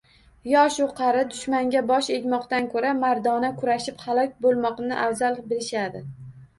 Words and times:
Yoshu-qari 0.51 1.21
dushmanga 1.33 1.83
bosh 1.91 2.09
egmoqdan 2.17 2.71
koʻra, 2.73 2.95
mardona 3.05 3.55
kurashib 3.61 4.05
halok 4.09 4.37
boʻlmoqlikni 4.49 5.03
afzal 5.09 5.43
bilishadi. 5.49 6.09